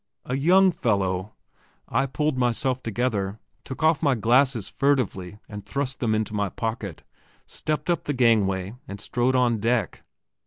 [0.25, 1.33] "A young fellow!"
[1.87, 7.03] I pulled myself together, took off my glasses furtively and thrust them into my pocket,
[7.45, 10.01] stepped up the gangway, and strode on deck.